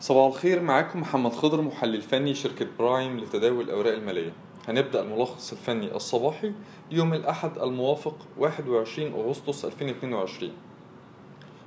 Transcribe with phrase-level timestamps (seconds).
[0.00, 4.32] صباح الخير معاكم محمد خضر محلل فني شركة برايم لتداول الأوراق المالية.
[4.68, 6.52] هنبدأ الملخص الفني الصباحي
[6.90, 10.52] يوم الأحد الموافق 21 أغسطس 2022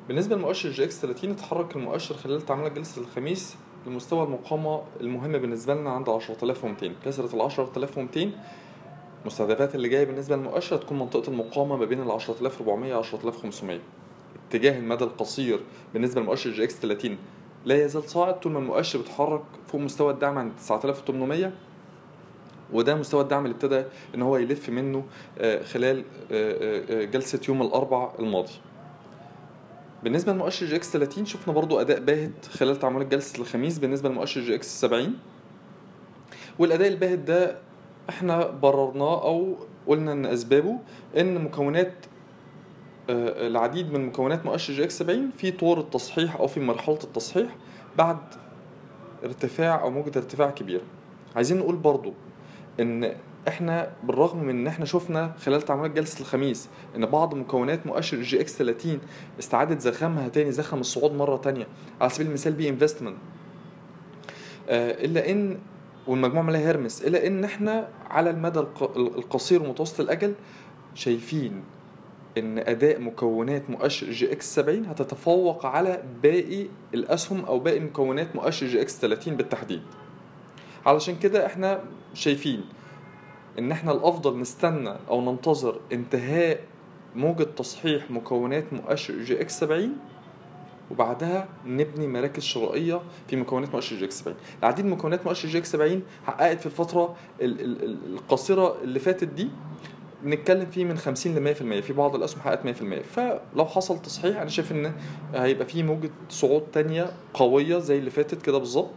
[0.07, 3.55] بالنسبة لمؤشر EGX 30 اتحرك المؤشر خلال تعاملات جلسة الخميس
[3.87, 8.29] لمستوى المقاومة المهم بالنسبة لنا عند 10200 كسرت ال 10200
[9.21, 13.79] المستهدفات اللي جاية بالنسبة للمؤشر هتكون منطقة المقاومة ما بين ال 10400 و 10500
[14.49, 15.59] اتجاه المدى القصير
[15.93, 17.17] بالنسبة لمؤشر EGX 30
[17.66, 21.52] لا يزال صاعد طول ما المؤشر بيتحرك فوق مستوى الدعم عند 9800
[22.73, 23.84] وده مستوى الدعم اللي ابتدى
[24.16, 25.04] إن هو يلف منه
[25.40, 28.54] آه، خلال آه، آه، جلسة يوم الأربع الماضي.
[30.04, 34.81] بالنسبة لمؤشر EGX 30 شفنا برضو أداء باهت خلال تعاملات جلسة الخميس بالنسبة لمؤشر EGX
[34.82, 35.13] 70
[36.60, 37.57] والأداء الباهت ده
[38.10, 39.55] إحنا بررناه أو
[39.88, 40.80] قلنا إن أسبابه
[41.18, 41.94] إن مكونات
[43.09, 47.55] العديد من مكونات مؤشر EGX 70 في طور التصحيح أو في مرحلة التصحيح
[47.98, 48.18] بعد
[49.24, 50.82] ارتفاع أو موجة ارتفاع كبيرة.
[51.35, 52.13] عايزين نقول برضو
[52.79, 53.13] إن
[53.48, 58.57] إحنا بالرغم من إن إحنا شفنا خلال تعاملات جلسة الخميس إن بعض مكونات مؤشر EGX
[58.57, 58.99] 30
[59.40, 61.68] استعادت زخمها تاني زخم الصعود مرة تانية
[62.01, 63.18] على سبيل المثال B Investment
[64.70, 65.58] إلا إن
[66.08, 70.34] والمجموعة المالية هيرمس إلا إن إحنا على المدى الق- القصير ومتوسط الأجل
[70.96, 71.64] شايفين
[72.40, 79.00] إن أداء مكونات مؤشر EGX 70 هتتفوق على باقي الأسهم أو باقي مكونات مؤشر EGX
[79.00, 79.82] 30 بالتحديد.
[80.86, 81.82] علشان كده إحنا
[82.14, 82.62] شايفين
[83.60, 86.60] إن إحنا الأفضل نستنى أو ننتظر انتهاء
[87.16, 89.90] موجة تصحيح مكونات مؤشر EGX 70
[90.92, 96.04] وبعدها نبني مراكز شرائية في مكونات مؤشر EGX 70 العديد من مكونات مؤشر EGX 70
[96.28, 99.50] حققت في الفترة ال- ال- ال- القصيرة اللي فاتت دي
[100.23, 102.67] بنتكلم فيه من 50 ل 100% في بعض الأسهم حققت 100%
[103.16, 104.94] فلو حصل تصحيح أنا شايف إن
[105.34, 108.92] هيبقى في موجة صعود تانية قوية زي اللي فاتت كده بالظبط.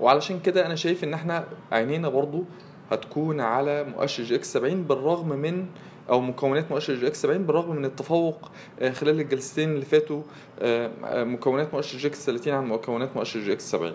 [0.00, 2.44] وعلشان كده أنا شايف إن إحنا عينينا برضو
[2.90, 5.66] هتكون على مؤشر EGX 70 بالرغم من
[6.10, 8.50] أو مكونات مؤشر EGX 70 بالرغم من التفوق
[8.80, 10.22] آه، خلال الجلستين اللي فاتوا
[10.60, 13.92] آه، آه، مكونات مؤشر EGX 30 عن مكونات مؤشر EGX 70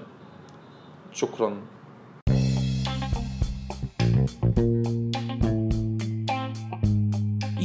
[1.12, 1.58] شكرا.